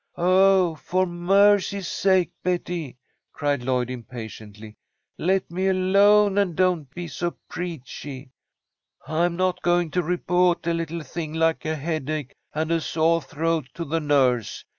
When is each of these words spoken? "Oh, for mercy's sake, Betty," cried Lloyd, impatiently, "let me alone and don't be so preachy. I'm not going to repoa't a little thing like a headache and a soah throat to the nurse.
"Oh, 0.17 0.73
for 0.77 1.05
mercy's 1.05 1.87
sake, 1.87 2.31
Betty," 2.41 2.97
cried 3.31 3.61
Lloyd, 3.61 3.91
impatiently, 3.91 4.75
"let 5.19 5.51
me 5.51 5.67
alone 5.67 6.39
and 6.39 6.55
don't 6.55 6.89
be 6.89 7.07
so 7.07 7.35
preachy. 7.47 8.31
I'm 9.07 9.35
not 9.35 9.61
going 9.61 9.91
to 9.91 10.01
repoa't 10.01 10.65
a 10.65 10.73
little 10.73 11.03
thing 11.03 11.33
like 11.33 11.65
a 11.65 11.75
headache 11.75 12.33
and 12.51 12.71
a 12.71 12.81
soah 12.81 13.21
throat 13.21 13.67
to 13.75 13.85
the 13.85 13.99
nurse. 13.99 14.65